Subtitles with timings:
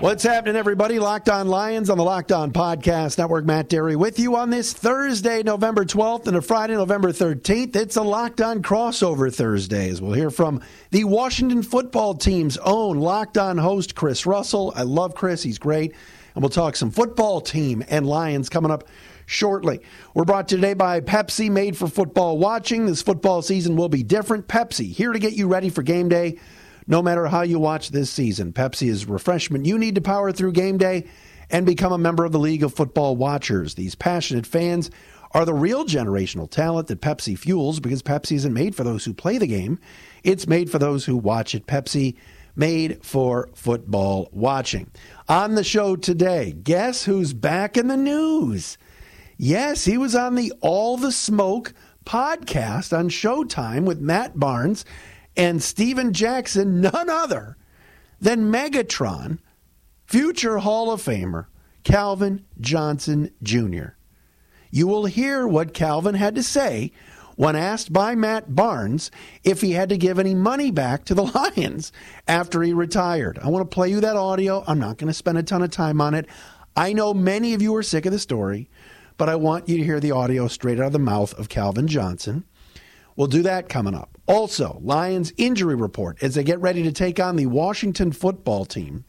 [0.00, 1.00] What's happening, everybody?
[1.00, 3.44] Locked On Lions on the Locked On Podcast Network.
[3.44, 7.74] Matt Dery with you on this Thursday, November 12th, and a Friday, November 13th.
[7.74, 13.00] It's a Locked On crossover Thursday, as we'll hear from the Washington football team's own
[13.00, 14.72] Locked On host, Chris Russell.
[14.76, 15.96] I love Chris, he's great.
[16.36, 18.86] And we'll talk some football team and Lions coming up
[19.26, 19.80] shortly.
[20.14, 22.86] We're brought today by Pepsi, made for football watching.
[22.86, 24.46] This football season will be different.
[24.46, 26.38] Pepsi, here to get you ready for game day
[26.88, 28.52] no matter how you watch this season.
[28.52, 31.06] Pepsi is refreshment you need to power through game day
[31.50, 33.74] and become a member of the League of Football Watchers.
[33.74, 34.90] These passionate fans
[35.32, 39.12] are the real generational talent that Pepsi fuels because Pepsi isn't made for those who
[39.12, 39.78] play the game,
[40.24, 41.66] it's made for those who watch it.
[41.66, 42.16] Pepsi
[42.56, 44.90] made for football watching.
[45.28, 48.78] On the show today, guess who's back in the news?
[49.36, 51.72] Yes, he was on the All the Smoke
[52.04, 54.84] podcast on Showtime with Matt Barnes
[55.38, 57.56] and Steven Jackson, none other
[58.20, 59.38] than Megatron,
[60.04, 61.46] future Hall of Famer
[61.84, 63.90] Calvin Johnson Jr.
[64.70, 66.92] You will hear what Calvin had to say
[67.36, 69.12] when asked by Matt Barnes
[69.44, 71.22] if he had to give any money back to the
[71.56, 71.92] Lions
[72.26, 73.38] after he retired.
[73.38, 74.64] I want to play you that audio.
[74.66, 76.26] I'm not going to spend a ton of time on it.
[76.76, 78.68] I know many of you are sick of the story,
[79.16, 81.86] but I want you to hear the audio straight out of the mouth of Calvin
[81.86, 82.44] Johnson.
[83.18, 84.16] We'll do that coming up.
[84.26, 89.04] Also, Lions injury report as they get ready to take on the Washington football team.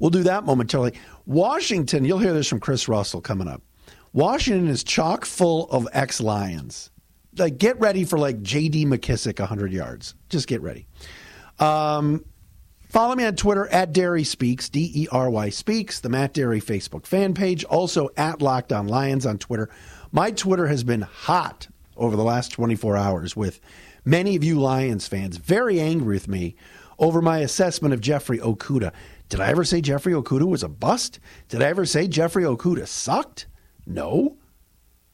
[0.00, 0.94] We'll do that momentarily.
[1.24, 3.62] Washington, you'll hear this from Chris Russell coming up.
[4.12, 6.90] Washington is chock full of ex Lions.
[7.38, 8.86] Like, get ready for like J.D.
[8.86, 10.16] McKissic 100 yards.
[10.28, 10.88] Just get ready.
[11.60, 12.24] Um,
[12.88, 16.60] follow me on Twitter at Dery Speaks, D E R Y Speaks, the Matt Dery
[16.60, 17.62] Facebook fan page.
[17.62, 19.70] Also at Locked On Lions on Twitter.
[20.10, 23.60] My Twitter has been hot over the last 24 hours with
[24.04, 26.56] many of you Lions fans very angry with me
[26.98, 28.92] over my assessment of Jeffrey Okudah.
[29.28, 31.18] Did I ever say Jeffrey Okudah was a bust?
[31.48, 33.46] Did I ever say Jeffrey Okudah sucked?
[33.86, 34.38] No.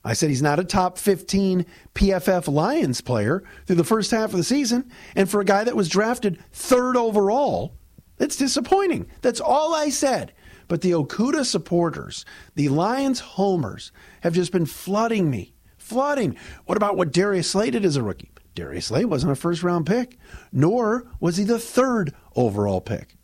[0.05, 4.37] I said he's not a top 15 PFF Lions player through the first half of
[4.37, 4.91] the season.
[5.15, 7.77] And for a guy that was drafted third overall,
[8.19, 9.07] it's disappointing.
[9.21, 10.33] That's all I said.
[10.69, 12.25] But the Okudah supporters,
[12.55, 13.93] the Lions homers,
[14.23, 15.55] have just been flooding me
[15.91, 16.37] flooding.
[16.65, 18.31] What about what Darius Slay did as a rookie?
[18.55, 20.17] Darius Slay wasn't a first round pick,
[20.53, 23.17] nor was he the third overall pick.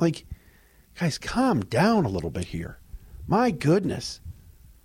[0.00, 0.26] Like,
[0.98, 2.80] guys, calm down a little bit here.
[3.26, 4.20] My goodness.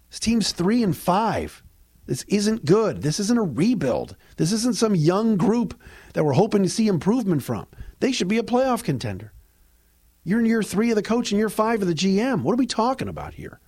[0.09, 1.63] This team's three and five.
[2.05, 3.01] This isn't good.
[3.01, 4.17] This isn't a rebuild.
[4.35, 5.79] This isn't some young group
[6.13, 7.65] that we're hoping to see improvement from.
[8.01, 9.31] They should be a playoff contender.
[10.25, 12.43] You're in year three of the coach and year five of the GM.
[12.43, 13.59] What are we talking about here?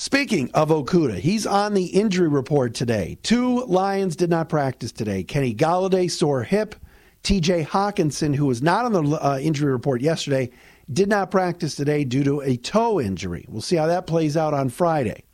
[0.00, 3.18] Speaking of Okudah, he's on the injury report today.
[3.24, 5.24] Two Lions did not practice today.
[5.24, 6.76] Kenny Golladay, sore hip.
[7.24, 10.50] TJ Hockenson, who was not on the uh, injury report yesterday,
[10.92, 13.44] did not practice today due to a toe injury.
[13.48, 15.24] We'll see how that plays out on Friday.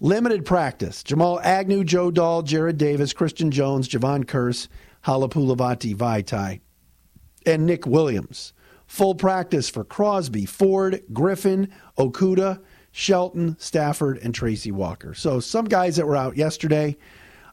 [0.00, 1.04] Limited practice.
[1.04, 4.66] Jamal Agnew, Joe Dahl, Jared Davis, Christian Jones, Javon Kearse,
[5.04, 6.58] Halapoulivaati Vaitai,
[7.46, 8.54] and Nick Williams.
[8.88, 12.58] Full practice for Crosby, Ford, Griffin, Okudah,
[12.92, 15.14] Shelton, Stafford, and Tracy Walker.
[15.14, 16.96] So some guys that were out yesterday,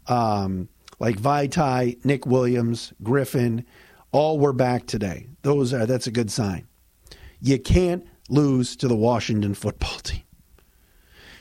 [0.07, 0.67] um,
[0.99, 3.65] like Vaitai, Nick Williams, Griffin,
[4.11, 5.27] all were back today.
[5.41, 6.67] Those are that's a good sign.
[7.41, 10.23] You can't lose to the Washington football team.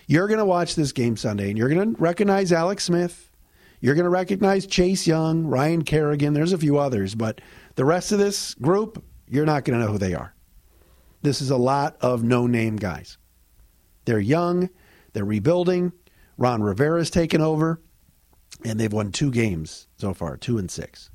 [0.07, 3.31] You're going to watch this game Sunday, and you're going to recognize Alex Smith.
[3.81, 6.33] You're going to recognize Chase Young, Ryan Kerrigan.
[6.33, 7.41] There's a few others, but
[7.75, 10.35] the rest of this group, you're not going to know who they are.
[11.23, 13.19] This is a lot of no name guys.
[14.09, 14.71] They're young,
[15.13, 15.93] they're rebuilding.
[16.39, 17.79] Ron Rivera's taken over,
[18.65, 21.11] and they've won two games so far, two and six.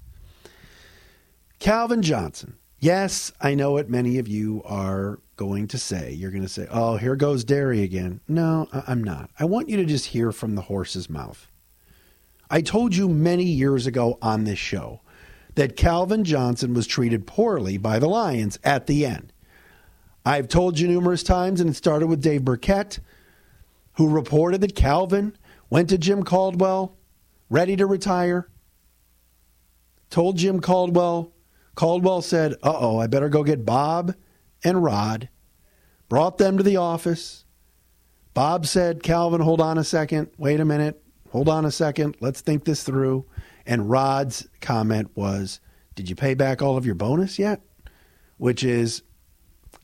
[1.57, 2.57] Calvin Johnson.
[2.77, 6.11] Yes, I know what many of you are going to say.
[6.11, 8.19] You're going to say, oh, here goes Dery again.
[8.27, 9.31] No, I'm not.
[9.39, 11.49] I want you to just hear from the horse's mouth.
[12.51, 15.01] I told you many years ago on this show
[15.55, 19.32] that Calvin Johnson was treated poorly by the Lions at the end.
[20.25, 22.99] I've told you numerous times, and it started with Dave Birkett,
[23.93, 25.37] who reported that Calvin
[25.69, 26.95] went to Jim Caldwell,
[27.49, 28.47] ready to retire.
[30.09, 31.33] Told Jim Caldwell.
[31.75, 34.15] Caldwell said, Uh oh, I better go get Bob
[34.63, 35.29] and Rod.
[36.07, 37.45] Brought them to the office.
[38.33, 40.29] Bob said, Calvin, hold on a second.
[40.37, 41.03] Wait a minute.
[41.31, 43.25] hold on a second, let's think this through.
[43.65, 45.59] And Rod's comment was,
[45.95, 47.61] Did you pay back all of your bonus yet?
[48.37, 49.01] Which is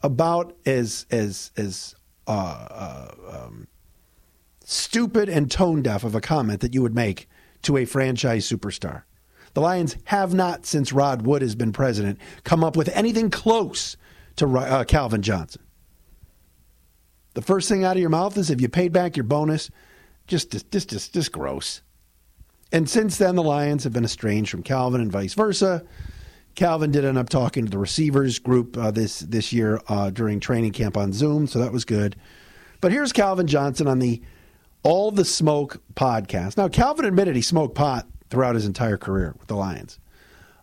[0.02, 1.96] about as as as
[2.28, 3.68] uh, uh, um,
[4.64, 7.28] stupid and tone deaf of a comment that you would make
[7.64, 9.04] to a franchise superstar.
[9.54, 13.98] The Lions have not, since Rod Wood has been president, come up with anything close
[14.36, 15.64] to uh, Calvin Johnson.
[17.34, 19.72] The first thing out of your mouth is if you paid back your bonus,
[20.28, 21.82] just just just just, just gross.
[22.72, 25.84] And since then, the Lions have been estranged from Calvin and vice versa.
[26.60, 30.42] Calvin did end up talking to the receivers group uh, this this year uh, during
[30.42, 32.18] training camp on Zoom, so that was good.
[32.82, 34.22] But here's Calvin Johnson on the
[34.84, 36.58] All the Smoke podcast.
[36.58, 40.00] Now, Calvin admitted he smoked pot throughout his entire career with the Lions,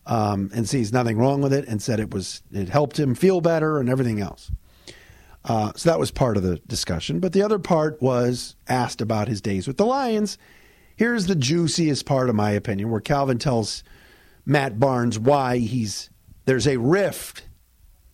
[0.05, 3.41] um, and sees nothing wrong with it, and said it was it helped him feel
[3.41, 4.51] better and everything else.
[5.47, 7.21] Uh, so that was part of the discussion.
[7.21, 10.37] But the other part was asked about his days with the Lions.
[10.95, 13.83] Here's the juiciest part, of my opinion, where Calvin tells
[14.47, 16.09] Matt Barnes why he's
[16.45, 17.43] there's a rift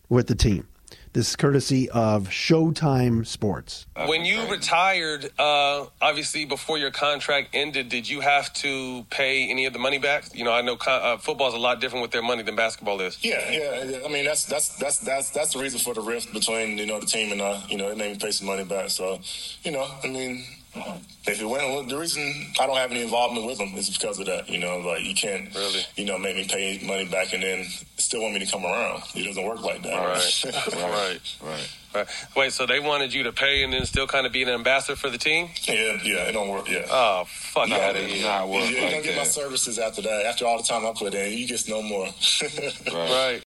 [0.09, 0.67] with the team.
[1.13, 3.85] This is courtesy of Showtime Sports.
[4.07, 9.67] When you retired, uh, obviously before your contract ended, did you have to pay any
[9.67, 10.25] of the money back?
[10.33, 12.99] You know, I know uh, football is a lot different with their money than basketball
[12.99, 13.23] is.
[13.23, 13.99] Yeah, yeah.
[14.03, 16.99] I mean, that's that's that's that's that's the reason for the rift between you know
[16.99, 18.89] the team and uh, you know it made me pay some money back.
[18.89, 19.19] So,
[19.63, 20.43] you know, I mean,
[20.75, 22.23] if it went, the reason
[22.59, 24.49] I don't have any involvement with them is because of that.
[24.49, 27.65] You know, like you can't really, you know, make me pay money back and then
[27.97, 29.03] still want me to come around.
[29.15, 29.93] It doesn't work like that.
[29.93, 30.43] All right,
[30.73, 32.07] right, right, right.
[32.35, 34.95] Wait, so they wanted you to pay and then still kind of be an ambassador
[34.95, 35.49] for the team?
[35.63, 36.67] Yeah, yeah, it don't work.
[36.69, 36.85] Yeah.
[36.89, 38.23] Oh, fuck no, out of here.
[38.23, 40.25] Not work you, like don't get my services after that.
[40.25, 42.07] After all the time I put in, you get no more.
[42.93, 43.43] right.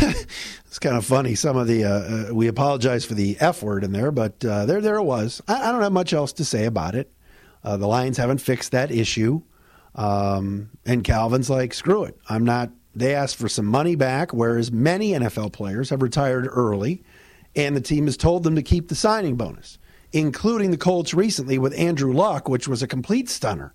[0.00, 0.53] it's
[0.84, 1.34] kind of funny.
[1.34, 4.66] Some of the uh, uh, we apologize for the F word in there, but uh,
[4.66, 5.40] there there it was.
[5.48, 7.10] I, I, don't have much else to say about it.
[7.64, 9.40] Uh, the Lions haven't fixed that issue,
[9.94, 12.18] um, and Calvin's like, screw it.
[12.28, 12.70] I'm not.
[12.94, 17.02] They asked for some money back, whereas many NFL players have retired early,
[17.56, 19.78] and the team has told them to keep the signing bonus,
[20.12, 23.74] including the Colts recently with Andrew Luck, which was a complete stunner.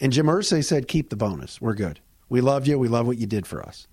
[0.00, 1.60] And Jim Irsay said, keep the bonus.
[1.60, 2.00] We're good.
[2.28, 2.78] We love you.
[2.78, 3.86] We love what you did for us.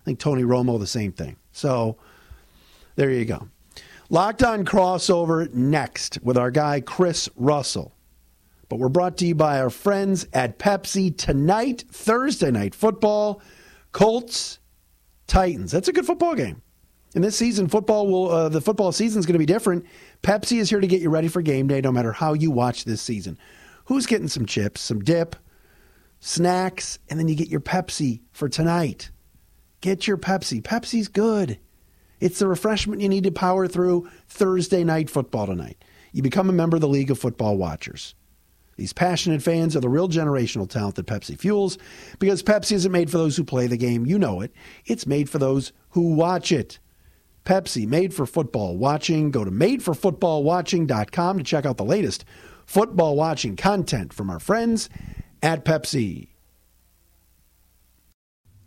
[0.00, 1.36] I think Tony Romo, the same thing.
[1.52, 1.96] So
[2.96, 3.48] there you go.
[4.08, 7.94] Locked on crossover next with our guy, Chris Russell.
[8.68, 13.42] But we're brought to you by our friends at Pepsi tonight, Thursday night football,
[13.92, 14.58] Colts,
[15.26, 15.72] Titans.
[15.72, 16.62] That's a good football game.
[17.14, 19.84] And this season, football will uh, the football season is going to be different.
[20.22, 22.84] Pepsi is here to get you ready for game day, no matter how you watch
[22.84, 23.36] this season.
[23.86, 25.34] Who's getting some chips, some dip,
[26.20, 29.10] snacks, and then you get your Pepsi for tonight.
[29.80, 30.62] Get your Pepsi.
[30.62, 31.58] Pepsi's good.
[32.20, 35.82] It's the refreshment you need to power through Thursday night football tonight.
[36.12, 38.14] You become a member of the League of Football Watchers.
[38.76, 41.78] These passionate fans are the real generational talent that Pepsi fuels
[42.18, 44.06] because Pepsi isn't made for those who play the game.
[44.06, 44.52] You know it.
[44.86, 46.78] It's made for those who watch it.
[47.44, 49.30] Pepsi, made for football watching.
[49.30, 52.24] Go to madeforfootballwatching.com to check out the latest
[52.66, 54.88] football watching content from our friends
[55.42, 56.29] at Pepsi.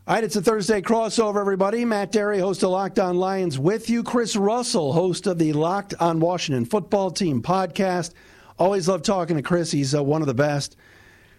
[0.06, 1.86] All right, it's a Thursday crossover, everybody.
[1.86, 4.04] Matt Dery, host of Locked On Lions, with you.
[4.04, 8.12] Chris Russell, host of the Locked On Washington Football Team podcast.
[8.60, 9.72] Always love talking to Chris.
[9.72, 10.76] He's uh, one of the best.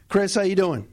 [0.09, 0.89] Chris, how you doing?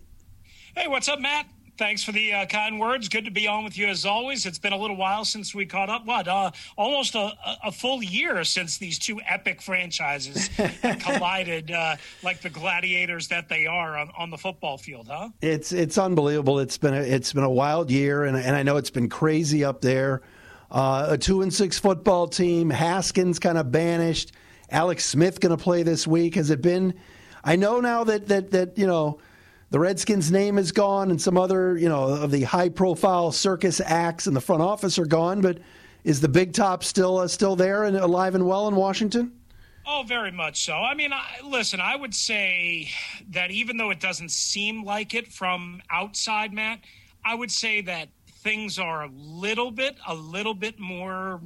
[0.75, 1.45] Hey, what's up, Matt?
[1.81, 3.09] Thanks for the uh, kind words.
[3.09, 4.45] Good to be on with you as always.
[4.45, 6.05] It's been a little while since we caught up.
[6.05, 7.33] What, uh, almost a,
[7.63, 10.47] a, full year since these two epic franchises
[10.99, 15.29] collided uh, like the gladiators that they are on, on, the football field, huh?
[15.41, 16.59] It's it's unbelievable.
[16.59, 19.65] It's been a, it's been a wild year, and, and I know it's been crazy
[19.65, 20.21] up there.
[20.69, 22.69] Uh, a two and six football team.
[22.69, 24.33] Haskins kind of banished.
[24.69, 26.35] Alex Smith going to play this week.
[26.35, 26.93] Has it been?
[27.43, 29.17] I know now that that that you know
[29.71, 34.27] the Redskins' name is gone, and some other, you know, of the high-profile circus acts
[34.27, 35.41] in the front office are gone.
[35.41, 35.59] But
[36.03, 39.31] is the big top still uh, still there and alive and well in Washington?
[39.87, 40.73] Oh, very much so.
[40.73, 42.89] I mean, I, listen, I would say
[43.31, 46.81] that even though it doesn't seem like it from outside, Matt,
[47.25, 51.41] I would say that things are a little bit, a little bit more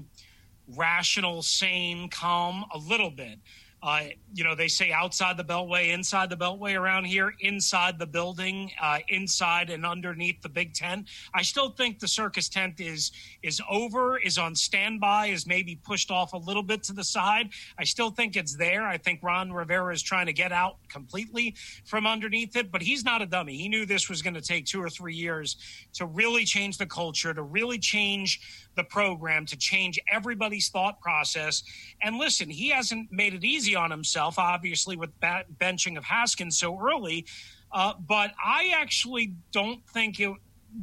[0.76, 3.40] rational, sane, calm, a little bit.
[3.86, 8.06] Uh, you know, they say outside the beltway, inside the beltway around here, inside the
[8.08, 11.08] building, uh, inside and underneath the Big Tent.
[11.36, 13.12] I still think the circus tent is
[13.44, 17.50] is over, is on standby, is maybe pushed off a little bit to the side.
[17.78, 18.88] I still think it's there.
[18.88, 23.06] I think Ron Rivera is trying to get out completely from underneath it, but he's
[23.06, 23.56] not a dummy.
[23.56, 25.58] He knew this was going to take two or three years
[25.94, 28.42] to really change the culture, to really change
[28.76, 31.64] the program, to change everybody's thought process.
[32.02, 36.80] And listen, he hasn't made it easy on himself, obviously, with benching of Haskins so
[36.80, 37.26] early.
[37.72, 40.34] Uh, but I actually don't think it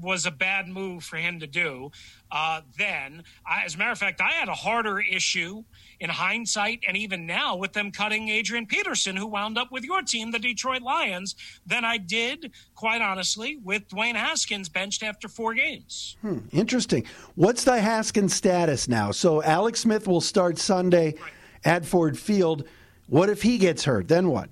[0.01, 1.91] was a bad move for him to do
[2.31, 3.23] uh, then.
[3.47, 5.65] I, as a matter of fact, I had a harder issue
[6.01, 10.03] in hindsight and even now with them cutting Adrian Peterson, who wound up with your
[10.03, 15.55] team, the Detroit Lions, than I did, quite honestly, with Dwayne Haskins benched after four
[15.55, 16.17] games.
[16.23, 17.05] Hmm, interesting.
[17.35, 19.11] What's the Haskins status now?
[19.11, 21.33] So Alex Smith will start Sunday right.
[21.65, 22.65] at Ford Field.
[23.13, 24.09] What if he gets hurt?
[24.09, 24.49] Then what?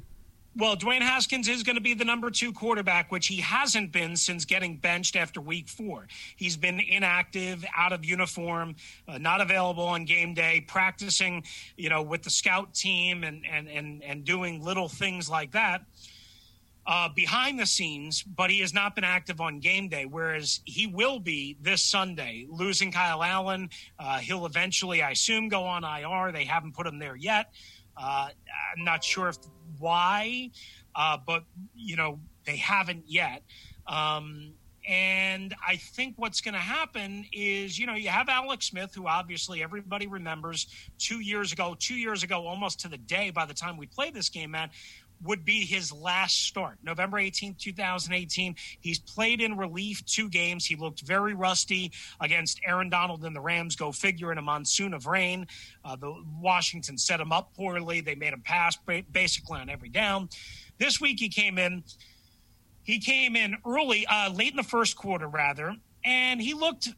[0.54, 4.14] Well, Dwayne Haskins is going to be the number two quarterback, which he hasn't been
[4.16, 6.06] since getting benched after week four.
[6.36, 8.74] He's been inactive, out of uniform,
[9.08, 11.42] uh, not available on game day, practicing,
[11.78, 15.80] you know, with the scout team and, and, and, and doing little things like that.
[16.86, 20.86] Uh, behind the scenes, but he has not been active on game day, whereas he
[20.86, 22.46] will be this Sunday.
[22.50, 26.32] Losing Kyle Allen, uh, he'll eventually, I assume, go on IR.
[26.32, 27.52] They haven't put him there yet.
[28.00, 28.28] Uh,
[28.76, 29.36] I'm not sure if
[29.78, 30.50] why,
[30.94, 33.42] uh, but you know they haven't yet.
[33.86, 34.54] Um,
[34.88, 39.06] and I think what's going to happen is, you know, you have Alex Smith, who
[39.06, 40.66] obviously everybody remembers
[40.98, 44.14] two years ago, two years ago, almost to the day by the time we played
[44.14, 44.70] this game, man,
[45.22, 46.78] would be his last start.
[46.82, 48.54] November 18th, 2018.
[48.80, 50.64] He's played in relief two games.
[50.64, 53.76] He looked very rusty against Aaron Donald and the Rams.
[53.76, 55.46] Go figure in a monsoon of rain.
[55.84, 58.00] Uh, the Washington set him up poorly.
[58.00, 58.78] They made him pass
[59.12, 60.28] basically on every down.
[60.78, 61.84] This week he came in.
[62.82, 66.88] He came in early, uh, late in the first quarter, rather, and he looked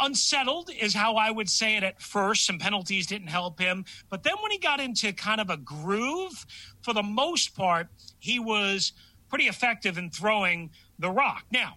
[0.00, 2.46] unsettled is how I would say it at first.
[2.46, 3.84] Some penalties didn't help him.
[4.08, 6.46] But then when he got into kind of a groove,
[6.82, 7.88] for the most part,
[8.18, 8.92] he was
[9.28, 11.44] pretty effective in throwing the rock.
[11.50, 11.76] Now,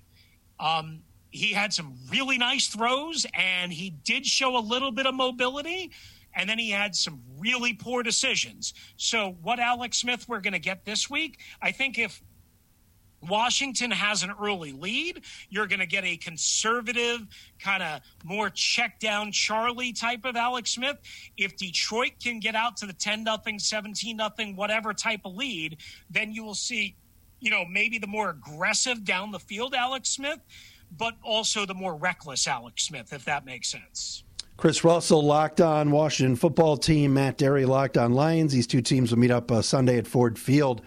[0.59, 5.15] um, he had some really nice throws and he did show a little bit of
[5.15, 5.91] mobility.
[6.35, 8.73] And then he had some really poor decisions.
[8.97, 12.21] So, what Alex Smith we're going to get this week, I think if
[13.27, 15.23] Washington has an early lead.
[15.49, 17.27] You're going to get a conservative,
[17.59, 20.97] kind of more check down Charlie type of Alex Smith.
[21.37, 25.77] If Detroit can get out to the 10 nothing, 17 nothing, whatever type of lead,
[26.09, 26.95] then you will see,
[27.39, 30.39] you know, maybe the more aggressive down the field Alex Smith,
[30.97, 34.23] but also the more reckless Alex Smith, if that makes sense.
[34.59, 38.51] Chris Russell locked on Washington football team, Matt Dery, locked on Lions.
[38.51, 40.81] These two teams will meet up uh, Sunday at Ford Field.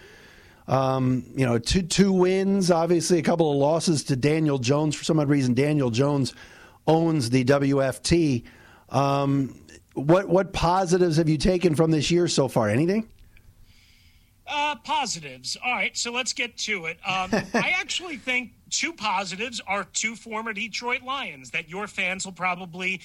[0.68, 4.94] Um, you know, two two wins, obviously a couple of losses to Daniel Jones.
[4.94, 6.34] For some odd reason, Daniel Jones
[6.86, 8.44] owns the WFT.
[8.88, 9.58] Um,
[9.94, 12.68] what what positives have you taken from this year so far?
[12.68, 13.08] Anything?
[14.46, 15.56] Uh, positives.
[15.64, 16.98] All right, so let's get to it.
[17.06, 22.32] Um, I actually think two positives are two former Detroit Lions that your fans will
[22.32, 23.00] probably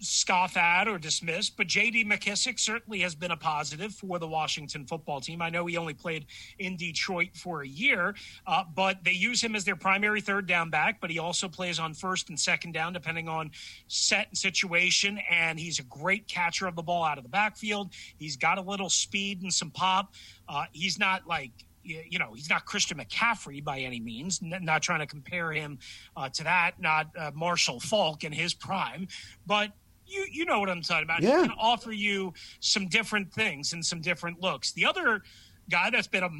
[0.00, 2.04] scoff at or dismiss, but J.D.
[2.04, 5.42] McKissic certainly has been a positive for the Washington football team.
[5.42, 6.26] I know he only played
[6.58, 8.14] in Detroit for a year,
[8.46, 11.78] uh, but they use him as their primary third down back, but he also plays
[11.78, 13.50] on first and second down, depending on
[13.88, 15.18] set and situation.
[15.30, 17.92] And he's a great catcher of the ball out of the backfield.
[18.16, 20.14] He's got a little speed and some pop.
[20.48, 24.40] Uh, he's not like you know, he's not Christian McCaffrey by any means.
[24.42, 25.78] N- not trying to compare him
[26.16, 26.72] uh, to that.
[26.78, 29.08] Not uh, Marshall Faulk in his prime,
[29.46, 29.72] but
[30.06, 31.22] you you know what I'm talking about.
[31.22, 31.42] Yeah.
[31.42, 34.72] He can offer you some different things and some different looks.
[34.72, 35.22] The other
[35.70, 36.30] guy that's been a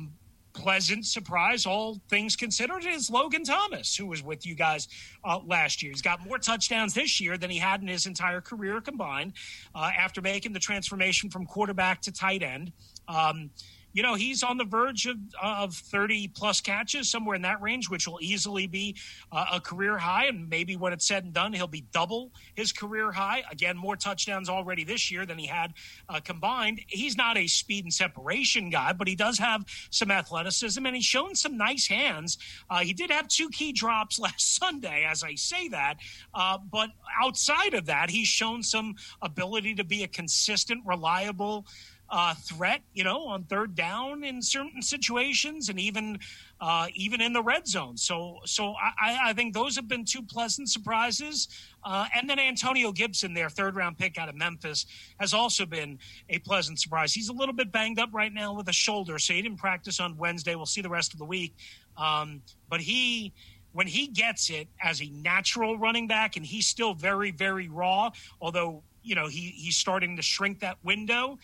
[0.53, 4.89] pleasant surprise, all things considered, is Logan Thomas, who was with you guys
[5.25, 5.93] uh, last year.
[5.93, 9.35] He's got more touchdowns this year than he had in his entire career combined
[9.75, 12.73] uh, after making the transformation from quarterback to tight end.
[13.09, 13.51] Um,
[13.93, 17.89] you know, he's on the verge of, of 30 plus catches, somewhere in that range,
[17.89, 18.97] which will easily be
[19.33, 20.27] uh, a career high.
[20.27, 23.43] And maybe when it's said and done, he'll be double his career high.
[23.51, 25.73] Again, more touchdowns already this year than he had
[26.09, 26.81] uh, combined.
[26.87, 31.05] He's not a speed and separation guy, but he does have some athleticism and he's
[31.05, 32.39] shown some nice hands.
[32.69, 35.97] Uh, he did have two key drops last Sunday, as I say that.
[36.35, 41.67] Uh, but outside of that, he's shown some ability to be a consistent, reliable,
[42.11, 46.19] uh, threat, you know, on third down in certain situations, and even
[46.61, 47.97] uh, even in the red zone.
[47.97, 51.49] So, so I, I think those have been two pleasant surprises.
[51.83, 54.87] Uh, and then Antonio Gibson, their third round pick out of Memphis,
[55.19, 55.99] has also been
[56.29, 57.15] a pleasant surprise.
[57.15, 60.01] He's a little bit banged up right now with a shoulder, so he didn't practice
[60.01, 60.55] on Wednesday.
[60.55, 61.55] We'll see the rest of the week.
[61.97, 63.33] Um, but he
[63.73, 68.11] when he gets it as a natural running back, and he's still very, very raw,
[68.41, 71.39] although you know he he's starting to shrink that window.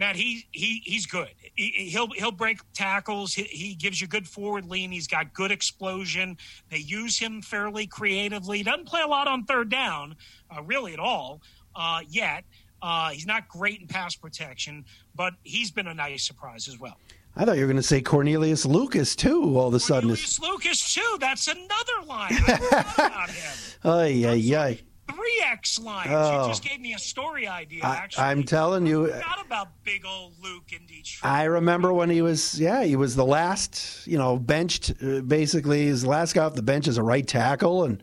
[0.00, 1.28] Matt, he he he's good.
[1.54, 3.34] He, will he'll break tackles.
[3.34, 4.90] He, he, gives you good forward lean.
[4.90, 6.38] He's got good explosion.
[6.70, 8.58] They use him fairly creatively.
[8.58, 10.16] He doesn't play a lot on third down,
[10.50, 11.42] uh, really at all
[11.76, 12.44] uh, yet.
[12.80, 16.96] Uh, he's not great in pass protection, but he's been a nice surprise as well.
[17.36, 19.58] I thought you were going to say Cornelius Lucas too.
[19.58, 21.16] All of a sudden, Cornelius Lucas too.
[21.20, 22.32] That's another line.
[22.32, 23.52] I about him.
[23.84, 24.80] Ay, ay, ay.
[25.14, 26.10] Three X lines.
[26.12, 26.42] Oh.
[26.42, 27.82] You just gave me a story idea.
[27.84, 31.30] I, Actually, I'm telling you, I forgot about big old Luke in Detroit.
[31.30, 34.92] I remember when he was, yeah, he was the last, you know, benched.
[35.02, 38.02] Uh, basically, his last guy off the bench as a right tackle, and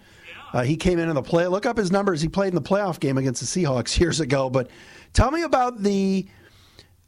[0.54, 1.48] uh, he came in in the play.
[1.48, 2.22] Look up his numbers.
[2.22, 4.50] He played in the playoff game against the Seahawks years ago.
[4.50, 4.70] But
[5.14, 6.28] tell me about the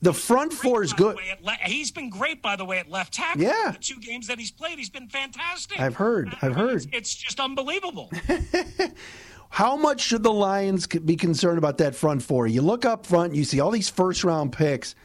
[0.01, 1.17] the front four is good.
[1.41, 3.41] le- he's been great, by the way, at left tackle.
[3.41, 3.71] Yeah.
[3.71, 5.79] the two games that he's played, he's been fantastic.
[5.79, 6.75] I've heard, I I've heard.
[6.75, 8.09] It's, it's just unbelievable.
[9.49, 12.47] How much should the Lions be concerned about that front four?
[12.47, 14.95] You look up front, you see all these first round picks,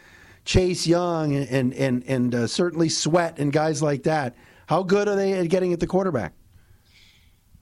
[0.44, 4.36] Chase Young and and and uh, certainly Sweat and guys like that.
[4.66, 6.32] How good are they at getting at the quarterback?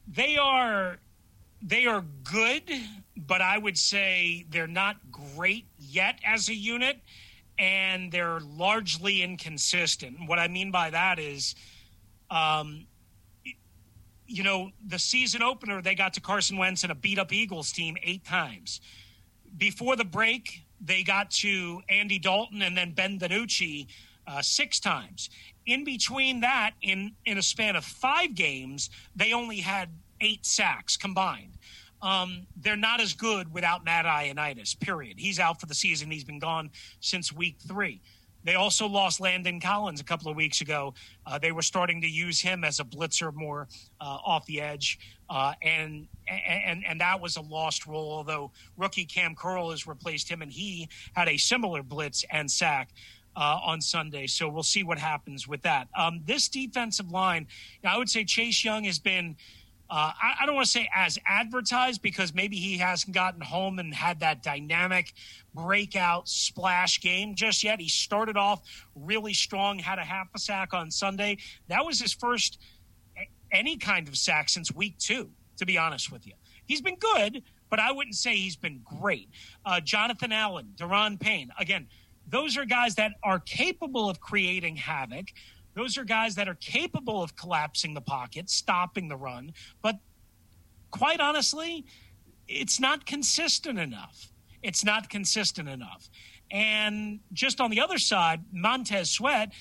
[0.07, 0.99] they are
[1.61, 2.65] they are good,
[3.17, 7.01] but I would say they're not great yet as a unit,
[7.59, 10.17] and they're largely inconsistent.
[10.27, 11.55] What I mean by that is,
[12.31, 12.87] um,
[14.26, 17.73] you know, the season opener they got to Carson Wentz and a beat up Eagles
[17.73, 18.81] team eight times.
[19.57, 23.87] Before the break, they got to Andy Dalton and then Ben DiNucci
[24.26, 25.31] uh, six times.
[25.67, 30.97] In between that, in in a span of five games, they only had eight sacks
[30.97, 31.59] combined.
[32.00, 34.79] Um, they're not as good without Matt Ioannidis.
[34.81, 35.21] Period.
[35.21, 36.11] He's out for the season.
[36.11, 38.00] He's been gone since week three.
[38.45, 40.95] They also lost Landon Collins a couple of weeks ago.
[41.27, 43.69] Uh, they were starting to use him as a blitzer more
[44.01, 44.99] uh, off the edge,
[45.31, 48.13] uh, and and and that was a lost role.
[48.13, 52.91] Although rookie Kam Curl has replaced him, and he had a similar blitz and sack
[53.37, 54.27] uh, on Sunday.
[54.27, 55.89] So we'll see what happens with that.
[55.97, 57.47] Um, this defensive line,
[57.85, 59.37] I would say Chase Young has been.
[59.93, 63.79] Uh, I, I don't want to say as advertised because maybe he hasn't gotten home
[63.79, 65.13] and had that dynamic
[65.55, 67.79] breakout splash game just yet.
[67.79, 68.63] He started off
[68.95, 71.37] really strong, had a half a sack on Sunday.
[71.69, 72.59] That was his first
[73.53, 75.28] any kind of sack since week two,
[75.59, 76.33] to be honest with you.
[76.65, 79.28] He's been good, but I wouldn't say he's been great.
[79.67, 81.87] Uh, Jonathan Allen, Daron Payne, again,
[82.28, 85.26] those are guys that are capable of creating havoc.
[85.75, 89.52] Those are guys that are capable of collapsing the pocket, stopping the run.
[89.80, 89.99] But
[90.91, 91.85] quite honestly,
[92.49, 94.28] it's not consistent enough.
[94.63, 96.08] It's not consistent enough.
[96.50, 99.52] And just on the other side, Montez Sweat,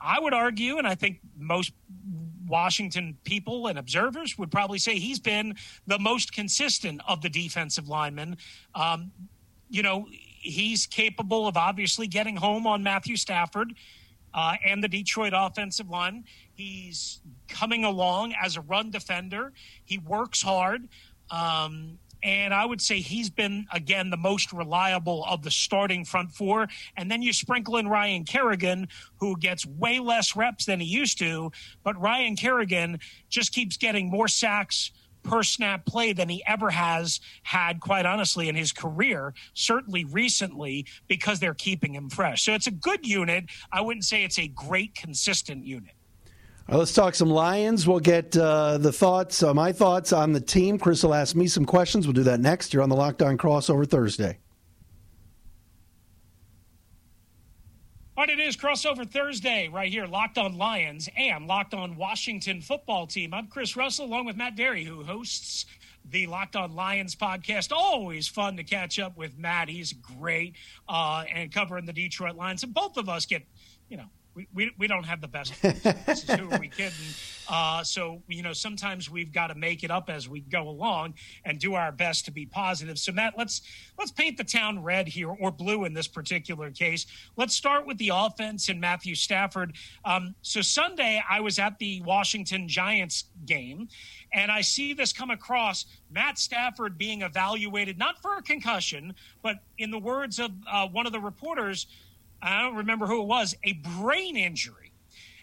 [0.00, 1.72] I would argue, and I think most
[2.46, 7.88] Washington people and observers would probably say he's been the most consistent of the defensive
[7.88, 8.36] linemen.
[8.74, 9.10] Um,
[9.68, 13.74] you know, he's capable of obviously getting home on Matthew Stafford
[14.36, 16.24] uh, and the Detroit offensive line.
[16.54, 19.52] He's coming along as a run defender.
[19.84, 20.88] He works hard.
[21.30, 26.32] Um, and I would say he's been, again, the most reliable of the starting front
[26.32, 26.68] four.
[26.96, 31.18] And then you sprinkle in Ryan Kerrigan, who gets way less reps than he used
[31.18, 31.50] to.
[31.82, 34.92] But Ryan Kerrigan just keeps getting more sacks
[35.26, 40.86] per snap play than he ever has had, quite honestly, in his career, certainly recently,
[41.08, 42.44] because they're keeping him fresh.
[42.44, 43.44] So it's a good unit.
[43.72, 45.92] I wouldn't say it's a great, consistent unit.
[46.68, 47.86] Let's talk some Lions.
[47.86, 50.78] We'll get uh, the thoughts, uh, my thoughts on the team.
[50.78, 52.06] Chris will ask me some questions.
[52.06, 52.74] We'll do that next.
[52.74, 54.38] You're on the Locked On Crossover Thursday.
[58.18, 62.62] All right, it is crossover Thursday right here, Locked On Lions and Locked On Washington
[62.62, 63.34] football team.
[63.34, 65.66] I'm Chris Russell, along with Matt Dery, who hosts
[66.08, 67.72] the Locked On Lions podcast.
[67.72, 69.68] Always fun to catch up with Matt.
[69.68, 70.54] He's great
[70.88, 72.62] uh, and covering the Detroit Lions.
[72.62, 73.42] And both of us get,
[73.90, 75.54] you know, we, we, we don't have the best.
[76.30, 76.92] Who are we kidding?
[77.48, 81.14] Uh, so you know, sometimes we've got to make it up as we go along
[81.44, 82.98] and do our best to be positive.
[82.98, 83.62] So Matt, let's
[83.98, 87.06] let's paint the town red here or blue in this particular case.
[87.36, 89.74] Let's start with the offense and Matthew Stafford.
[90.04, 93.88] Um, so Sunday, I was at the Washington Giants game,
[94.34, 99.56] and I see this come across: Matt Stafford being evaluated not for a concussion, but
[99.78, 101.86] in the words of uh, one of the reporters.
[102.42, 104.92] I don't remember who it was, a brain injury.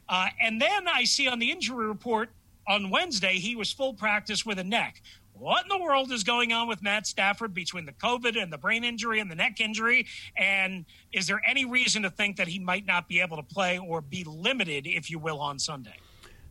[0.07, 2.29] Uh, and then I see on the injury report
[2.67, 5.01] on Wednesday, he was full practice with a neck.
[5.33, 8.57] What in the world is going on with Matt Stafford between the COVID and the
[8.57, 10.05] brain injury and the neck injury?
[10.37, 13.79] And is there any reason to think that he might not be able to play
[13.79, 15.95] or be limited, if you will, on Sunday?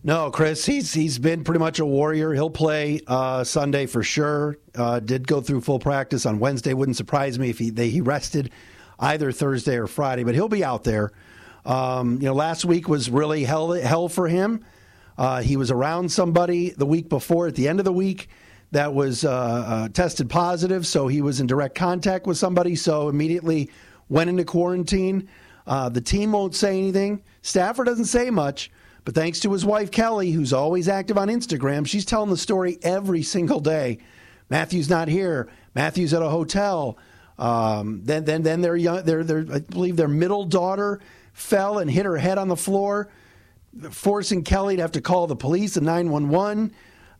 [0.04, 2.34] No, Chris, he's he's been pretty much a warrior.
[2.34, 4.58] He'll play uh, Sunday for sure.
[4.74, 6.74] Uh, did go through full practice on Wednesday.
[6.74, 8.50] Wouldn't surprise me if he they, he rested
[8.98, 11.12] either Thursday or Friday, but he'll be out there.
[11.64, 14.64] Um, you know, last week was really hell hell for him.
[15.16, 18.28] Uh, he was around somebody the week before at the end of the week
[18.72, 23.08] that was uh, uh, tested positive, so he was in direct contact with somebody, so
[23.08, 23.70] immediately
[24.08, 25.28] went into quarantine.
[25.66, 27.22] Uh, the team won't say anything.
[27.42, 28.70] Stafford doesn't say much,
[29.04, 32.78] but thanks to his wife Kelly, who's always active on Instagram, she's telling the story
[32.82, 33.98] every single day.
[34.48, 35.48] Matthew's not here.
[35.74, 36.98] Matthew's at a hotel.
[37.38, 41.00] Um, then, then, then their young, their, their, I believe their middle daughter
[41.32, 43.08] fell and hit her head on the floor,
[43.90, 46.72] forcing Kelly to have to call the police and 911.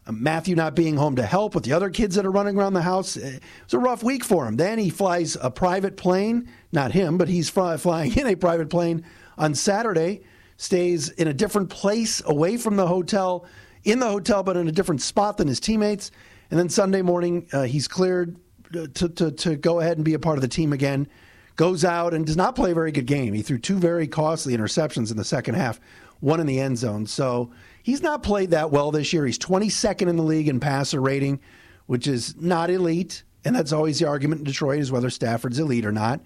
[0.04, 2.74] Uh, Matthew not being home to help with the other kids that are running around
[2.74, 3.16] the house.
[3.16, 4.56] Uh, it's a rough week for him.
[4.56, 9.04] Then he flies a private plane, not him, but he's flying in a private plane
[9.38, 10.22] on Saturday,
[10.56, 13.46] stays in a different place away from the hotel,
[13.84, 16.10] in the hotel, but in a different spot than his teammates.
[16.50, 18.36] And then Sunday morning, uh, he's cleared
[18.72, 21.08] to, to, to go ahead and be a part of the team again.
[21.56, 23.34] Goes out and does not play a very good game.
[23.34, 25.80] He threw two very costly interceptions in the second half,
[26.20, 27.06] one in the end zone.
[27.06, 27.50] So
[27.82, 29.26] he's not played that well this year.
[29.26, 31.40] He's 22nd in the league in passer rating,
[31.86, 33.22] which is not elite.
[33.44, 36.20] And that's always the argument in Detroit is whether Stafford's elite or not.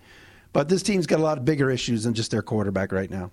[0.52, 3.30] But this team's got a lot of bigger issues than just their quarterback right now.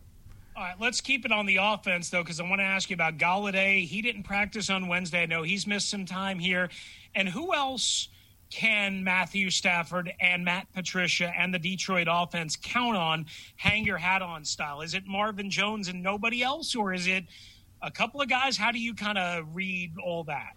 [0.56, 2.94] All right, let's keep it on the offense, though, because I want to ask you
[2.94, 3.86] about Golladay.
[3.86, 5.24] He didn't practice on Wednesday.
[5.24, 6.70] I know he's missed some time here.
[7.16, 8.10] And who else
[8.54, 14.22] can Matthew Stafford and Matt Patricia and the Detroit offense count on hang your hat
[14.22, 14.82] on style?
[14.82, 17.26] Is it Marvin Jones and nobody else, or is it
[17.82, 18.56] a couple of guys?
[18.56, 20.52] How do you kind of read all that?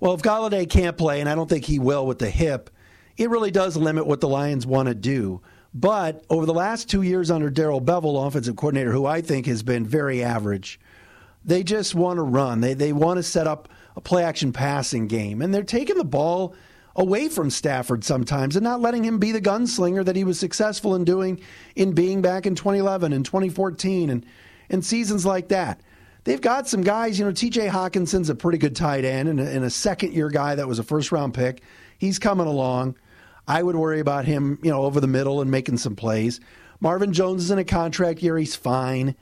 [0.00, 2.70] Well, if Golladay can't play, and I don't think he will with the hip,
[3.18, 5.42] it really does limit what the Lions want to do.
[5.74, 9.62] But over the last two years under Darrell Bevell, offensive coordinator, who I think has
[9.62, 10.80] been very average,
[11.44, 12.62] they just want to run.
[12.62, 16.04] They they want to set up a play action passing game, and they're taking the
[16.04, 16.54] ball
[16.96, 20.94] away from Stafford sometimes and not letting him be the gunslinger that he was successful
[20.94, 21.40] in doing
[21.74, 24.26] in being back in 2011 and 2014 and
[24.70, 25.80] and seasons like that.
[26.24, 29.46] They've got some guys, you know, TJ Hockenson's a pretty good tight end and a,
[29.46, 31.62] and a second year guy that was a first round pick.
[31.98, 32.96] He's coming along.
[33.46, 36.40] I would worry about him, you know, over the middle and making some plays.
[36.80, 38.38] Marvin Jones is in a contract year.
[38.38, 39.14] He's fine.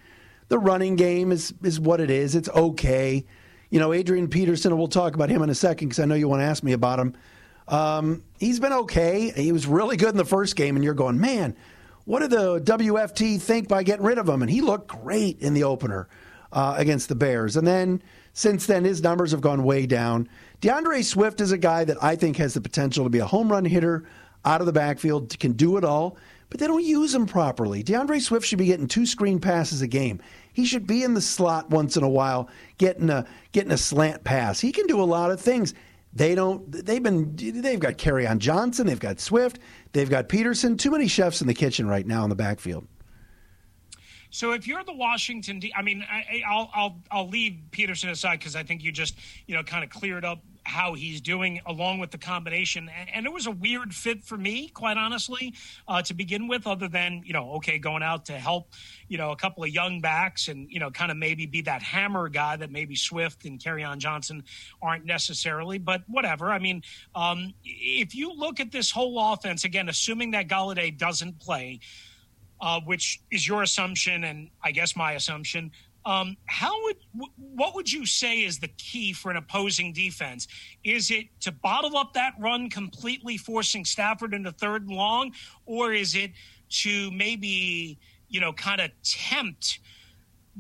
[0.48, 2.35] The running game is is what it is.
[2.35, 3.24] It's okay.
[3.70, 6.28] You know, Adrian Peterson, we'll talk about him in a second because I know you
[6.28, 7.14] want to ask me about him.
[7.68, 9.31] Um, he's been okay.
[9.31, 11.57] He was really good in the first game, and you're going, man,
[12.05, 14.42] what did the WFT think by getting rid of him?
[14.42, 16.09] And he looked great in the opener
[16.53, 17.57] uh, against the Bears.
[17.57, 20.29] And then since then, his numbers have gone way down.
[20.61, 23.51] DeAndre Swift is a guy that I think has the potential to be a home
[23.51, 24.05] run hitter
[24.44, 26.16] out of the backfield, can do it all,
[26.51, 27.83] but they don't use him properly.
[27.83, 30.20] DeAndre Swift should be getting two screen passes a game.
[30.53, 32.48] He should be in the slot once in a while,
[32.79, 34.61] getting a getting a slant pass.
[34.61, 35.75] He can do a lot of things.
[36.14, 36.70] They don't.
[36.70, 37.35] They've been.
[37.37, 38.87] They've got Kerryon Johnson.
[38.87, 39.59] They've got Swift.
[39.92, 40.77] They've got Peterson.
[40.77, 42.87] Too many chefs in the kitchen right now in the backfield.
[44.31, 48.38] So if you're the Washington, D- I mean, I, will I'll I'll leave Peterson aside
[48.38, 51.98] because I think you just you know kind of cleared up how he's doing along
[51.98, 52.88] with the combination.
[52.88, 55.55] And, and it was a weird fit for me, quite honestly,
[55.88, 56.66] uh, to begin with.
[56.66, 58.72] Other than you know, okay, going out to help
[59.09, 61.83] you know a couple of young backs and you know kind of maybe be that
[61.83, 64.44] hammer guy that maybe Swift and Kerryon Johnson
[64.81, 65.79] aren't necessarily.
[65.79, 66.51] But whatever.
[66.51, 66.83] I mean,
[67.14, 71.81] um, if you look at this whole offense again, assuming that Golladay doesn't play
[72.62, 75.72] uh, which is your assumption and I guess my assumption.
[76.05, 76.97] Um, how would
[77.37, 80.49] what would you say is the key for an opposing defense?
[80.85, 85.33] Is it to bottle up that run completely, forcing Stafford into third and long,
[85.67, 86.33] or is it
[86.71, 89.79] to maybe you know kind of tempt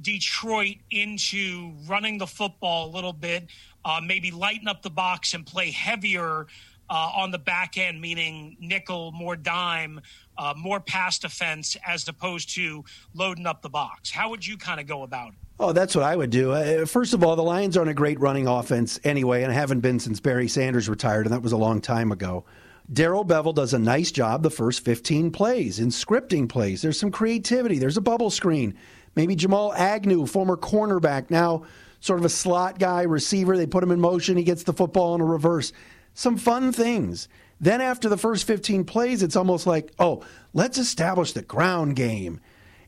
[0.00, 3.46] Detroit into running the football a little bit,
[3.84, 6.46] uh, maybe lighten up the box and play heavier
[6.92, 9.98] uh, on the back end, meaning nickel, more dime,
[10.36, 14.10] uh, more pass defense as opposed to loading up the box?
[14.10, 15.34] How would you kind of go about it?
[15.58, 16.52] Oh, that's what I would do.
[16.52, 20.00] Uh, first of all, the Lions aren't a great running offense anyway, and haven't been
[20.00, 22.44] since Barry Sanders retired, and that was a long time ago.
[22.92, 26.82] Darrell Bevell does a nice job the first 15 plays in scripting plays.
[26.82, 27.78] There's some creativity.
[27.78, 28.76] There's a bubble screen.
[29.16, 31.64] Maybe Jamal Agnew, former cornerback, now
[32.00, 33.56] sort of a slot guy, receiver.
[33.56, 34.36] They put him in motion.
[34.36, 35.72] He gets the football in a reverse.
[36.14, 37.28] Some fun things.
[37.60, 42.40] Then after the first 15 plays, it's almost like, oh, let's establish the ground game.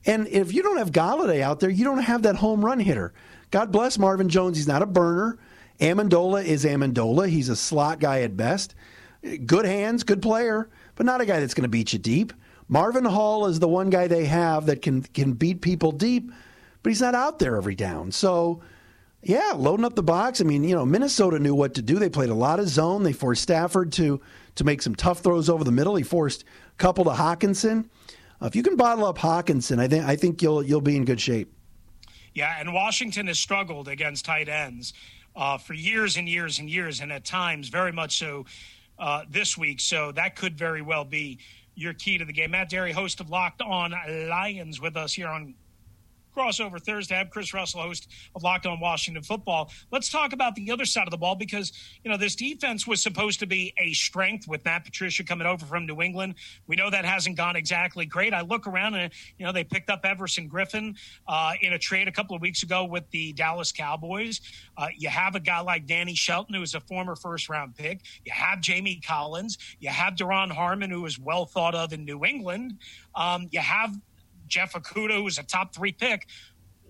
[0.05, 3.15] And if you don't have Golladay out there, you don't have that home run hitter.
[3.51, 4.57] God bless Marvin Jones.
[4.57, 5.39] He's not a burner.
[5.81, 7.29] Amendola is Amendola.
[7.29, 8.75] He's a slot guy at best.
[9.47, 12.33] Good hands, good player, but not a guy that's going to beat you deep.
[12.69, 16.31] Marvin Hall is the one guy they have that can can beat people deep,
[16.83, 18.11] but he's not out there every down.
[18.11, 18.61] So
[19.25, 20.41] yeah, loading up the box.
[20.41, 21.99] I mean, you know, Minnesota knew what to do.
[21.99, 23.03] They played a lot of zone.
[23.03, 24.21] They forced Stafford to
[24.57, 25.97] to make some tough throws over the middle.
[25.97, 27.89] He forced a couple to Hockenson.
[28.41, 31.05] Uh, if you can bottle up Hockenson, I think I think you'll you'll be in
[31.05, 31.53] good shape.
[32.35, 34.93] Yeah, and Washington has struggled against tight ends.
[35.37, 38.45] uh, for years and years and years, and at times very much so
[38.99, 39.81] uh, this week.
[39.81, 41.39] So that could very well be
[41.75, 42.53] your key to the game.
[42.53, 43.93] Matt Dery, host of Locked On
[44.29, 45.55] Lions, with us here on
[46.35, 47.17] crossover Thursday.
[47.17, 49.71] I'm Chris Russell, host of Locked On Washington Football.
[49.91, 53.03] Let's talk about the other side of the ball because, you know, this defense was
[53.03, 56.35] supposed to be a strength with Matt Patricia coming over from New England.
[56.67, 58.35] We know that hasn't gone exactly great.
[58.35, 60.97] I look around and, you know, they picked up Everson Griffen
[61.29, 64.41] uh, in a trade a couple of weeks ago with the Dallas Cowboys.
[64.77, 68.01] Uh, you have a guy like Danny Shelton, who is a former first round pick.
[68.25, 69.59] You have Jamie Collins.
[69.79, 72.79] You have Duron Harmon, who is well thought of in New England.
[73.15, 73.95] Um, you have
[74.47, 76.27] Jeff Okudah, who's a top three pick.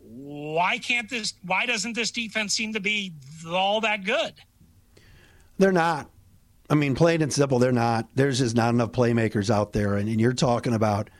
[0.02, 1.34] Why can't this?
[1.42, 3.14] Why doesn't this defense seem to be
[3.48, 4.34] all that good?
[5.58, 6.10] They're not.
[6.70, 8.08] I mean, plain and simple, they're not.
[8.14, 9.96] There's just not enough playmakers out there.
[9.96, 11.10] And, and you're talking about,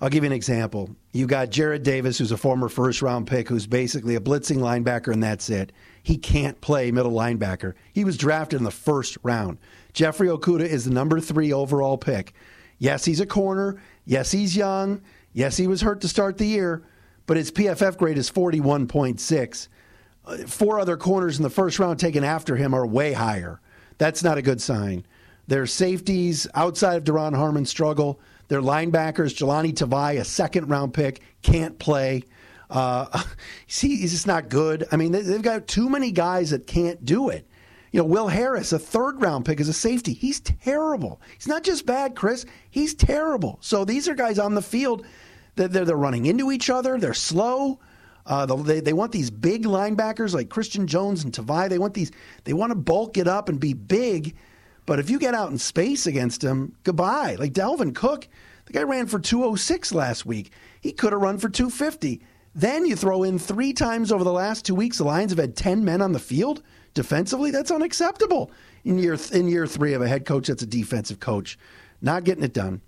[0.00, 0.90] I'll give you an example.
[1.12, 5.12] You got Jared Davis, who's a former first round pick, who's basically a blitzing linebacker,
[5.12, 5.72] and that's it.
[6.02, 7.74] He can't play middle linebacker.
[7.92, 9.58] He was drafted in the first round.
[9.92, 12.34] Jeffrey Okudah is the number three overall pick.
[12.78, 13.80] Yes, he's a corner.
[14.04, 15.02] Yes, he's young.
[15.36, 16.82] Yes, he was hurt to start the year,
[17.26, 19.68] but his PFF grade is 41.6.
[20.24, 23.60] Uh, four other corners in the first round taken after him are way higher.
[23.98, 25.04] That's not a good sign.
[25.46, 28.18] Their safeties outside of Duron Harmon struggle.
[28.48, 32.24] Their linebackers, Jahlani Tavai, a second round pick, can't play.
[32.70, 33.22] Uh,
[33.66, 34.86] see, he's just not good.
[34.90, 37.46] I mean, they've got too many guys that can't do it.
[37.96, 41.18] You know, Will Harris, a third round pick as a safety, he's terrible.
[41.32, 42.44] He's not just bad, Chris.
[42.68, 43.56] He's terrible.
[43.62, 45.06] So these are guys on the field
[45.54, 46.98] that they're, they're running into each other.
[46.98, 47.80] They're slow.
[48.26, 51.70] Uh, they, they want these big linebackers like Christian Jones and Tavai.
[51.70, 52.12] They want these.
[52.44, 54.36] They want to bulk it up and be big.
[54.84, 57.36] But if you get out in space against them, goodbye.
[57.36, 58.28] Like Dalvin Cook,
[58.66, 60.52] the guy ran for 206 last week.
[60.82, 62.20] He could have run for 250.
[62.54, 65.56] Then you throw in three times over the last two weeks, the Lions have had
[65.56, 66.62] 10 men on the field
[66.96, 67.52] defensively.
[67.52, 68.50] That's unacceptable
[68.84, 71.56] in year, in year three of a head coach that's a defensive coach.
[72.02, 72.80] Not getting it done.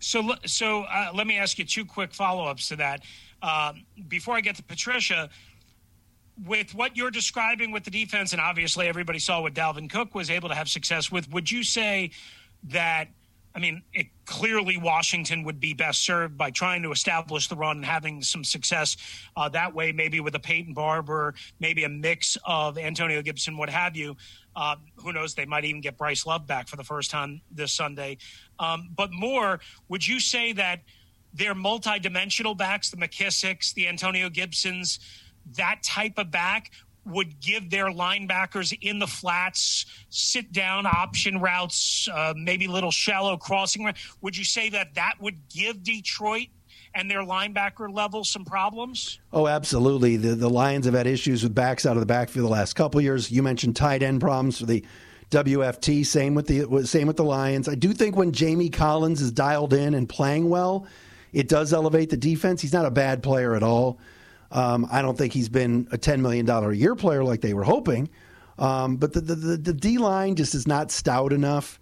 [0.00, 3.02] So, so uh, let me ask you two quick follow ups to that.
[3.42, 5.28] Um, before I get to Patricia,
[6.46, 10.30] with what you're describing with the defense, and obviously everybody saw what Dalvin Cook was
[10.30, 12.10] able to have success with, would you say
[12.64, 13.08] that?
[13.58, 17.78] I mean, it, clearly Washington would be best served by trying to establish the run
[17.78, 18.96] and having some success
[19.36, 23.68] uh, that way, maybe with a Peyton Barber, maybe a mix of Antonio Gibson, what
[23.68, 24.16] have you.
[24.54, 25.34] Uh, who knows?
[25.34, 28.18] They might even get Bryce Love back for the first time this Sunday.
[28.60, 30.82] Um, but more, would you say that
[31.34, 35.00] they're multi-dimensional backs, the McKissics, the Antonio Gibsons,
[35.56, 36.70] that type of back
[37.08, 43.36] would give their linebackers in the flats sit down option routes, uh, maybe little shallow
[43.36, 43.92] crossing.
[44.20, 46.48] Would you say that that would give Detroit
[46.94, 49.20] and their linebacker level some problems?
[49.32, 50.16] Oh, absolutely.
[50.16, 53.00] The the Lions have had issues with backs out of the backfield the last couple
[53.00, 53.30] years.
[53.30, 54.84] You mentioned tight end problems for the
[55.30, 56.04] WFT.
[56.04, 57.68] Same with the same with the Lions.
[57.68, 60.86] I do think when Jamie Collins is dialed in and playing well,
[61.32, 62.62] it does elevate the defense.
[62.62, 63.98] He's not a bad player at all.
[64.50, 67.54] Um, I don't think he's been a ten million dollar a year player like they
[67.54, 68.08] were hoping.
[68.58, 71.78] Um, but the, the, the D line just is not stout enough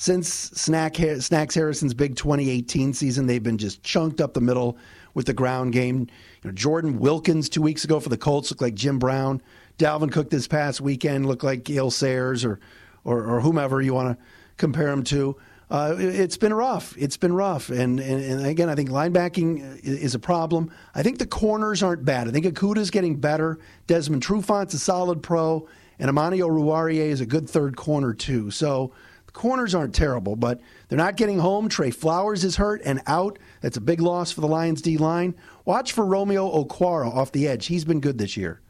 [0.00, 4.78] since Snack, Snacks Harrison's big 2018 season, they've been just chunked up the middle
[5.12, 6.06] with the ground game.
[6.42, 9.42] You know, Jordan Wilkins two weeks ago for the Colts looked like Jim Brown.
[9.76, 12.60] Dalvin Cook this past weekend looked like Gale Sayers or,
[13.04, 14.24] or, or whomever you want to
[14.56, 15.36] compare him to.
[15.70, 16.96] Uh, it's been rough.
[16.98, 17.68] It's been rough.
[17.70, 20.72] And, and, and, again, I think linebacking is a problem.
[20.96, 22.26] I think the corners aren't bad.
[22.26, 23.58] I think Okudah's getting better.
[23.86, 25.68] Desmond Trufant's a solid pro.
[26.00, 28.50] And Amani Oruwariye is a good third corner, too.
[28.50, 28.92] So
[29.26, 31.68] the corners aren't terrible, but they're not getting home.
[31.68, 33.38] Trey Flowers is hurt and out.
[33.60, 35.36] That's a big loss for the Lions D line.
[35.64, 37.66] Watch for Romeo Okwara off the edge.
[37.66, 38.60] He's been good this year.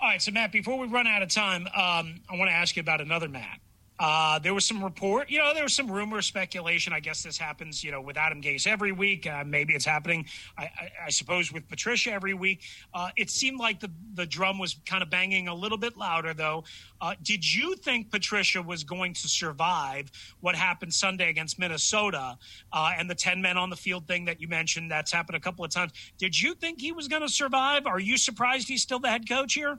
[0.00, 2.76] All right, so Matt, before we run out of time, um, I want to ask
[2.76, 3.60] you about another Matt.
[3.98, 6.92] Uh, there was some report, you know, there was some rumor, speculation.
[6.92, 9.26] I guess this happens, you know, with Adam Gase every week.
[9.26, 10.26] Uh, maybe it's happening,
[10.58, 12.62] I, I, I, suppose, with Patricia every week.
[12.92, 16.34] Uh, it seemed like the, the drum was kind of banging a little bit louder,
[16.34, 16.64] though.
[17.00, 22.36] Uh, did you think Patricia was going to survive what happened Sunday against Minnesota
[22.72, 24.90] uh, and the 10 men on the field thing that you mentioned?
[24.90, 25.92] That's happened a couple of times.
[26.18, 27.86] Did you think he was going to survive?
[27.86, 29.78] Are you surprised he's still the head coach here?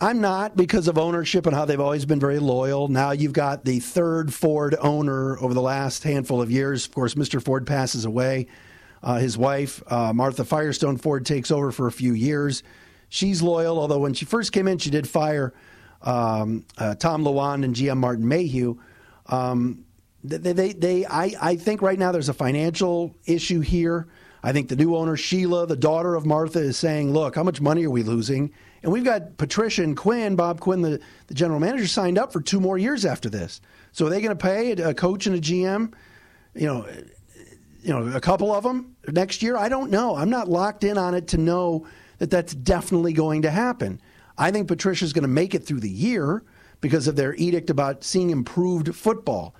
[0.00, 2.88] I'm not because of ownership and how they've always been very loyal.
[2.88, 6.86] Now you've got the third Ford owner over the last handful of years.
[6.86, 7.42] Of course, Mr.
[7.42, 8.48] Ford passes away.
[9.02, 12.62] Uh, his wife, uh, Martha Firestone Ford, takes over for a few years.
[13.08, 15.54] She's loyal, although when she first came in, she did fire
[16.02, 18.76] um, uh, Tom Lewand and GM Martin Mayhew.
[19.26, 19.84] Um,
[20.24, 24.08] they, they, they, I, I think right now there's a financial issue here.
[24.42, 27.60] I think the new owner, Sheila, the daughter of Martha, is saying, look, how much
[27.60, 28.52] money are we losing?
[28.84, 32.42] And we've got Patricia and Quinn, Bob Quinn, the, the general manager, signed up for
[32.42, 33.62] two more years after this.
[33.92, 35.94] So are they going to pay a coach and a GM,
[36.54, 36.86] you know,
[37.82, 39.56] you know, a couple of them next year?
[39.56, 40.14] I don't know.
[40.14, 41.86] I'm not locked in on it to know
[42.18, 44.02] that that's definitely going to happen.
[44.36, 46.44] I think Patricia's going to make it through the year
[46.82, 49.54] because of their edict about seeing improved football.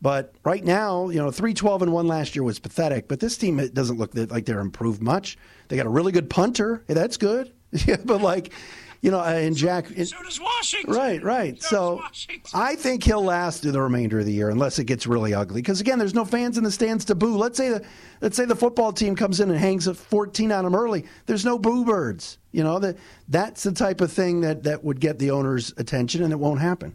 [0.00, 3.58] But right now, you know, 312 and 1 last year was pathetic, but this team
[3.74, 5.36] doesn't look like they're improved much.
[5.68, 6.82] They got a really good punter.
[6.88, 7.52] Hey, that's good.
[7.86, 8.52] yeah, but like,
[9.00, 9.86] you know, and Jack.
[9.88, 10.92] So does Washington.
[10.92, 11.62] Right, right.
[11.62, 12.02] So,
[12.44, 15.32] so I think he'll last through the remainder of the year, unless it gets really
[15.32, 15.62] ugly.
[15.62, 17.36] Because again, there's no fans in the stands to boo.
[17.36, 17.84] Let's say the
[18.20, 21.06] let's say the football team comes in and hangs a 14 on them early.
[21.26, 22.38] There's no boo birds.
[22.52, 26.22] You know that that's the type of thing that that would get the owner's attention,
[26.22, 26.94] and it won't happen.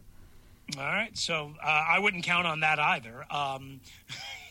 [0.76, 3.24] All right, so uh, I wouldn't count on that either.
[3.30, 3.80] Um,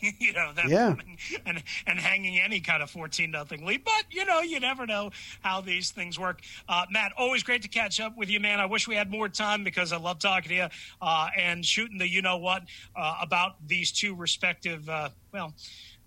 [0.18, 0.94] you know, that yeah.
[1.46, 3.84] and and hanging any kind of fourteen nothing lead.
[3.84, 5.10] But you know, you never know
[5.42, 6.40] how these things work.
[6.68, 8.60] Uh, Matt, always great to catch up with you, man.
[8.60, 10.68] I wish we had more time because I love talking to you
[11.02, 12.62] uh, and shooting the you know what
[12.96, 15.52] uh, about these two respective uh, well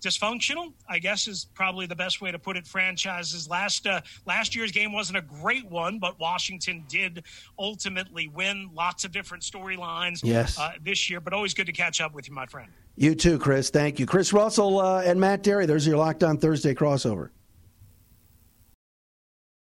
[0.00, 2.66] dysfunctional, I guess is probably the best way to put it.
[2.66, 7.24] Franchises last uh, last year's game wasn't a great one, but Washington did
[7.58, 8.70] ultimately win.
[8.74, 10.58] Lots of different storylines yes.
[10.58, 12.70] uh, this year, but always good to catch up with you, my friend.
[12.96, 13.70] You too, Chris.
[13.70, 15.66] Thank you, Chris Russell uh, and Matt Dery.
[15.66, 17.30] There's your Locked On Thursday crossover.